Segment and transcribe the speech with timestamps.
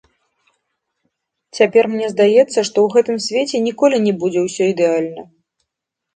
[1.57, 5.21] Цяпер мне здаецца, што ў гэтым свеце ніколі не будзе ўсё ідэальна.